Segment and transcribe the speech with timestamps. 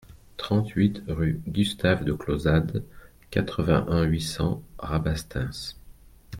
[0.35, 2.83] trente-huit rue Gustave de Clausade,
[3.29, 5.75] quatre-vingt-un, huit cents, Rabastens